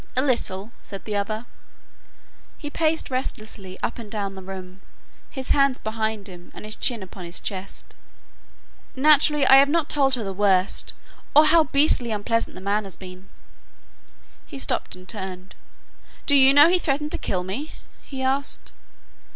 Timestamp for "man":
12.61-12.83